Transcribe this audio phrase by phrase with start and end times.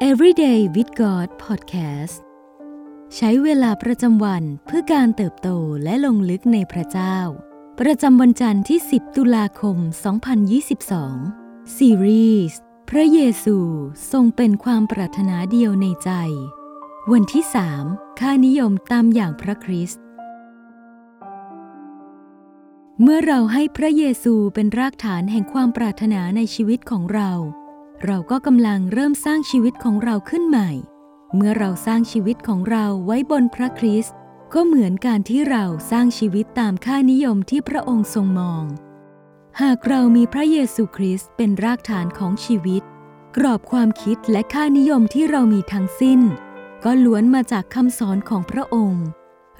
[0.00, 2.16] Everyday with God Podcast
[3.16, 5.48] ใช้เวลาประจำวันเพื่อการเติบโต
[5.84, 7.18] และลงลึกในพระเจ้า
[7.80, 9.76] ประจำวันจันทร์ที่ 10 ตุลาคม
[11.16, 13.56] 2022 ซีรีส์พระเยซู
[14.12, 16.10] ทรงเป็นความปรารถนาเดียวในใจ
[17.12, 17.44] วันที่
[17.82, 20.02] 3 ค่านิยมตามอย่างพระคริสต์
[23.02, 27.32] เมื่อเราให้พระเยซูเป็นรากฐานแห่งความปรารถนาในชีวิตของเรา
[28.04, 30.70] เราก็กำลังเริ่มสร้างชีวิตของเราขึ้นใหม่
[31.34, 34.14] เมื่อเราสร้างชีวิตของเราไว้บนพระคริสต์
[34.54, 38.64] ก็เหมือนการที่เราสร้างชีวิตตามค่านิยมที่พระองค์ทรงมอง
[39.62, 42.82] หากเรามีพระเยซูคริสต์เป็นรากฐานของชีวิต
[43.36, 46.20] กรอบความคิดและค่านิยมที่เรามีทั้งสิ้น
[46.84, 49.06] ก็ล้วนมาจากคำสอนของพระองค์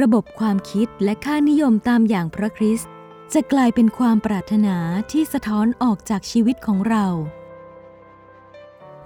[0.00, 2.90] ระบบความคิดและค่านิยมตามอย่างพระคริสต์
[3.32, 4.76] จะกลายเป็นความปรารถนา
[5.12, 7.06] ที่สะท้อนออกจากชีวิตของเรา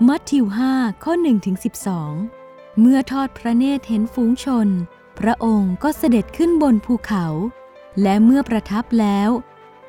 [0.09, 1.57] มัทธิว5ข้อ1ถึง
[2.17, 4.69] 12 เมื่อทอดพระเนตรเห็นฝูงชน
[5.19, 7.27] พระองค์ก็เสด็จขึ้นบนภูเขา
[8.03, 9.31] และเมื่อประทับแล้ว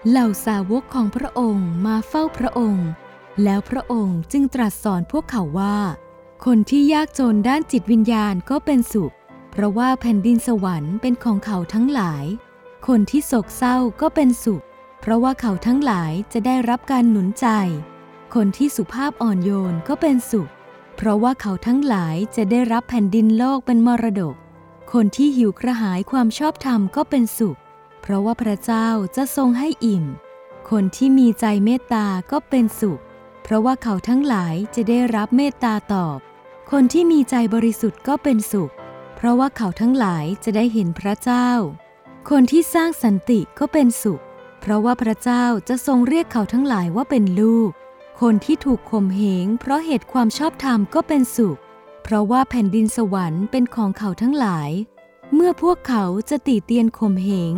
[0.09, 2.87] เหล่าสาวกของพระองค์มาเฝ้าพระองค์
[3.43, 5.77] แล้วพระองค์จึงตรัสสอนพวกเขาว่า
[6.45, 9.13] คนที่ยากจนด้านจิตวิญญาณก็เป็นสุข
[9.51, 12.25] เพราะว่าแผ่นดินสวรรค์เป็นของเขาทั้งหลาย
[12.87, 14.63] คนที่โศกเศร้าก็เป็นสุข
[15.01, 17.47] เพราะว่าเขาทั้งหลายจะได้รับการหนุนใจ
[18.39, 20.49] คนที่สุภาพอ่อนโยนก็เป็นสุข
[20.95, 24.35] เพราะว่าเขาทั้งหลายจะได้รับแผ่นดินโลกเป็นมรดก
[24.93, 27.57] คนที่หิวกระหายความชอบธรรมก็เป็นสุข
[28.01, 30.05] เพราะว่าพระเจ้าจะทรงให้อิ่ม
[30.69, 33.01] คนที่มีใจเมตตาก็เป็นสุข
[33.43, 36.17] เพราะว่าเขาทั้งหลายจะได้รับเมตตาตอบ
[36.71, 38.71] คนที่มีใจบริสุทธิ์ก็เป็นสุข
[39.15, 41.49] เพราะว่าเขาทั้งหลายจะได้เห็นพระเจ้า
[42.29, 44.21] คนที่สร้างสันติก็เป็นสุข
[44.61, 47.71] เพราะว่าพระเจ้าจะทรงเรียกเขาทั้งหลายว่าเป็นลูก
[48.21, 51.59] คนที่ถูกข่มเหงเพราะเหตุความชอบธรรมก็เป็นสุข
[52.03, 54.69] เพราะว่าแผ่นดินสวรรค์เป็นของเขาทั้งหลาย
[55.33, 57.53] เมื่อพวกเขาจะตีเตียนข่มเหง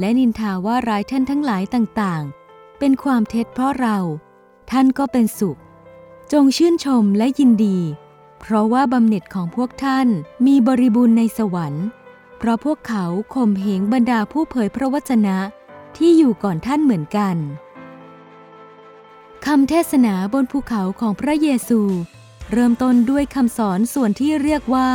[0.00, 3.98] และนินทาว่าร้ายท่านทั้งหลายต่างๆ เป็นความเท็จเพราะเรา
[4.70, 5.58] ท่านก็เป็นสุข
[6.32, 7.78] จงชื่นชมและยินดี
[8.40, 10.08] เพราะว่าบำเหน็จของพวกท่าน
[10.46, 11.86] มีบริบูรณ์ในสวรรค์
[12.38, 13.04] เพราะพวกเขา
[13.34, 15.38] ข่มเหงบรรดาผู้เผยพระวจนะ
[15.96, 17.36] ที่อยู่ก่อนท่านเหมือนกัน
[19.46, 21.80] คำเทศนาบนภูเขาของพระเยซู
[22.52, 24.90] เริ่มต้นด้วยคำสอนส่วนที่เรียกว่า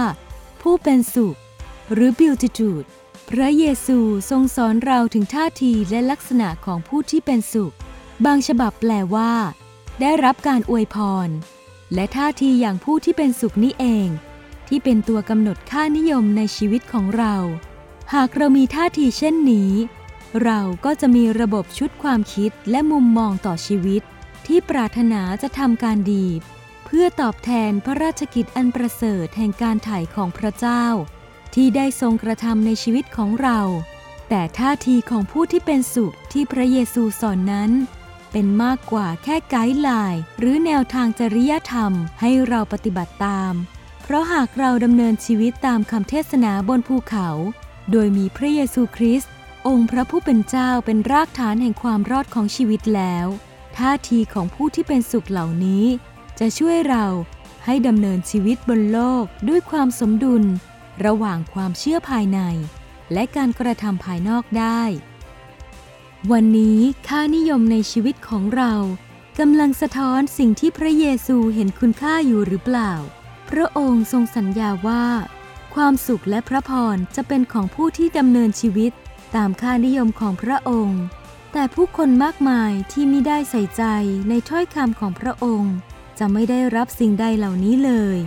[0.61, 1.35] ผู้เป็นสุข
[1.93, 2.87] หรือ Beatitude
[3.29, 3.97] พระเยซู
[4.29, 7.73] ทรงสอนเราถึงท่าทีและลักษณะของผู้ที่เป็นสุข
[8.25, 9.33] บางฉบับแปลว่า
[10.01, 11.29] ได้รับการอวยพร
[11.93, 14.07] และท่าทีอย่างผู้ที่เป็นสุขนี้เอง
[14.67, 17.35] ที่เป็นตัวกำหนดค่านิยมในชีวิตของเรา
[18.13, 19.71] หากเรามีท่าทีเช่นนี้
[20.43, 24.03] เราก็จะมีระบบชุดความคิดและมุมมองต่อชีวิต
[24.47, 26.27] ที่ปรารถนาจะทำการดี
[26.85, 30.85] เพื่อตอบแทนพระราชกิจอันประเสริฐแห่งการไถ่ของพระเจ้า
[31.55, 33.59] ที่ได้ทรงกระทำในชีวิตของเรา
[34.29, 37.71] แต่ท่าทีของผู้ที่เป็นสุขที่พระเยซูสอนนั้น
[38.31, 43.53] เป็นมากกว่าแค่ไกด์ไลน์หรือแนวทางจริยธรรมให้เราปฏิบัติตาม
[44.03, 47.29] เพราะหากเราดำเนินชีวิตตามคำเทศนาบนภูเขา
[47.91, 49.31] โดยมีพระเยซูคริสต์
[49.67, 53.27] องค์พระผู้เป็นเจ้าเป็นรากฐานแห่งความรอดของชีวิตแล้ว
[53.77, 55.85] ท่าทีของผู้ที่เป็นสุขเหล่านี้
[56.39, 57.05] จะช่วยเรา
[57.65, 60.43] ให้ดำเนินชีวิตบนโลกด้วยความสมดุล
[61.05, 62.39] ระหว่างความเชื่อภายใน
[63.13, 64.81] และการกระทำภายนอกได้
[66.31, 68.73] วันนี้ค่านิยมในชีวิตของเรา
[69.39, 72.93] กำลังสะท้อนสิ่งที่พระเยซูเห็นคุณค่าอยู่หรือเปล่า
[73.49, 75.05] พระองค์ทรงสัญญาว่า
[75.75, 78.91] ความสุขและพระพรจะเป็นของผู้ที่ดำเนินชีวิต
[79.35, 81.01] ตามค่านิยมของพระองค์
[81.53, 83.83] แต่ผู้คนมากมายที่ไม่ได้ใส่ใจ
[84.29, 85.75] ในถ้อยคำของพระองค์
[86.19, 88.17] จะไม่ได้รับสิ่งใดเหล่านี้เลย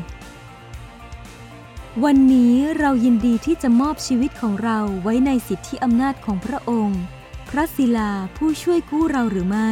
[2.04, 7.00] วันนี้เรายินดีที่จะมอบชีวิตของเราไว้ในสิทธิอำนาจของพระองค์
[7.48, 9.70] พระศิลาผู้ช่วยกู้เราหรือไม่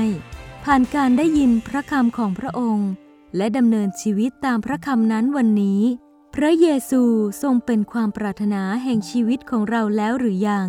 [0.64, 2.90] ผ่านการได้ยินพระคำของพระองค์
[3.36, 5.80] และดำเนินชีวิตตามพระคำนั้นวันนี้
[6.34, 7.02] พระเยซู
[7.42, 10.68] ทรงเป็นความปรารถนาแห่งชีวิตของเราแล้วหรือยัง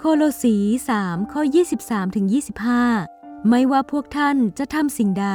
[0.00, 0.56] โคโลสี
[0.96, 1.42] 3ข้อ
[1.78, 2.26] 23ถึง
[2.86, 5.28] 25 ไม่ว่าพวกท่านจะทำสิ่งใด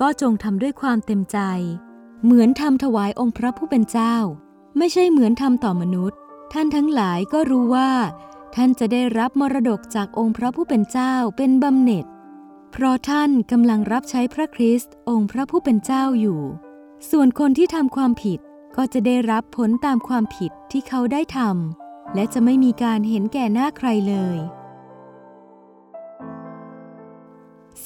[0.00, 1.38] ก็จงทำด้วยความเต็มใจ
[2.24, 4.16] เหมือนทำถวายองค์พระผู้เป็นเจ้า
[4.78, 6.18] ไม่ใช่เหมือนทำต่อมนุษย์
[6.52, 7.90] ท่านทั้งหลายก็รู้ว่า
[8.54, 12.04] ท่านจะได้รับมรดกจากองค์พระผู้เป็นเจ้าเป็นบำเหน็จ
[12.72, 16.40] เพราะท่านกำลังรับใช้พระคริสต์องค์พระผู้เป็นเจ้าอยู่
[17.10, 18.38] ส่วนคนที่ทำความผิด
[18.76, 24.38] ก็จะได้รับผลตามความผิดที่เขาได้ทำ และจะไม่มีการเห็นแก่หน้าใครเลย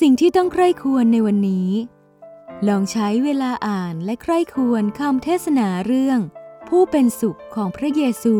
[0.00, 1.70] สิ่งที่ต้องใคร่ควรในวันนี้
[2.68, 6.20] ลองใช้เวลาอ่านและใคร่ควรคำเทศนาเรื่อง
[6.68, 8.36] ผู้เป็นสุขของพระเยซู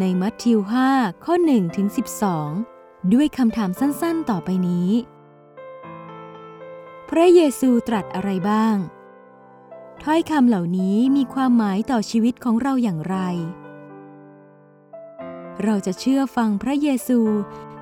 [0.00, 0.58] ในมัทธิว
[0.92, 1.88] 5 ข้อ1ถึง
[2.50, 4.90] 12 ด้วยคำถามสั้นๆ ต่อไปนี้
[7.08, 8.76] พระเยซูตรัสอะไรบ้าง
[10.02, 13.18] ถ้อยคำเหล่านี้มีความหมายต่อชีวิตของเราอย่างไร
[15.62, 17.20] เราจะเชื่อฟังพระเยซู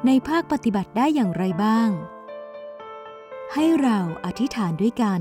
[0.07, 1.91] ในภาคปฏิบัติได้อย่างไรบ้าง
[3.53, 5.21] ให้เราอธิษฐานด้วยกัน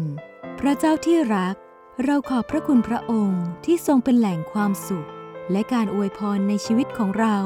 [0.60, 1.56] พระเจ้าที่รัก
[2.04, 5.08] เราขอบพระคุณพระองค์ที่ทรงเป็นแหล่งความสุข
[5.52, 7.38] และการอวยพรในชีวิตของเรา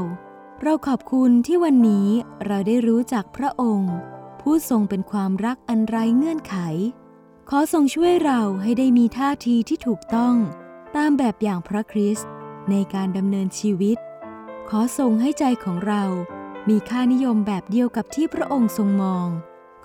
[0.61, 2.07] เราขอบคุณที่วันนี้
[2.45, 3.93] เราได้รู้จักพระองค์
[4.41, 6.55] ผู้ทรงเป็นความรักอันไร้เงื่อนไข
[7.49, 10.35] ขอทรงช่วยเราให้ได้มีท่าทีที่ถูกต้อง
[10.95, 12.29] ตามแบบอย่างพระคริสต์
[12.69, 13.97] ในการดำเนินชีวิต
[14.69, 16.03] ขอทรงให้ใจของเรา
[16.69, 19.27] มีค่านิยมแบบเดียวกับที่พระองค์ทรงมอง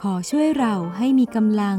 [0.03, 1.79] ขอช่วยเราให้มีกำลัง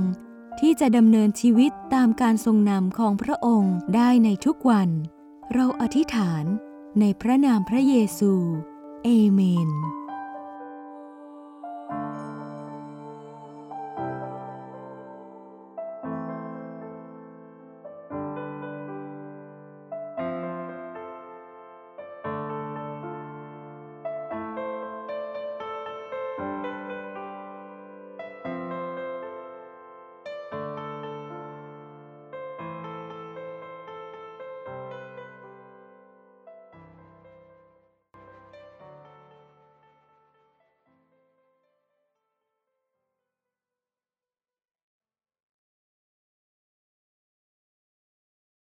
[0.59, 4.89] ที่จะดำเนินชีวิตตามการทรงนำของพระองค์ได้ในทุกวัน
[5.53, 6.43] เราอธิษฐาน
[6.99, 8.33] ในพระนามพระเยซู
[9.03, 9.69] เอเมน